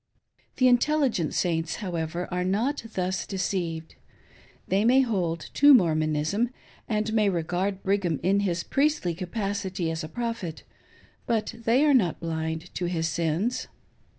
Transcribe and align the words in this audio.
The 0.55 0.67
intelligent 0.67 1.35
Saints, 1.35 1.75
however, 1.75 2.27
are 2.31 2.43
not 2.43 2.81
thus 2.95 3.27
deceived. 3.27 3.93
They 4.67 4.83
may 4.83 5.01
hold 5.01 5.51
to 5.53 5.75
Mormonism, 5.75 6.49
and 6.89 7.13
may 7.13 7.29
regard 7.29 7.83
Brigham 7.83 8.19
in 8.23 8.39
his 8.39 8.63
priestly 8.63 9.13
capacity 9.13 9.91
as 9.91 10.03
a 10.03 10.09
Prophet; 10.09 10.63
but 11.27 11.53
they 11.55 11.85
are 11.85 11.93
not 11.93 12.19
blind 12.19 12.73
to 12.73 12.85
his 12.85 13.07
sins. 13.07 13.67